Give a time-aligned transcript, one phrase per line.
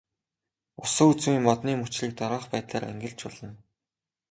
[0.83, 3.49] Усан үзмийн модны мөчрийг дараах байдлаар ангилж болно.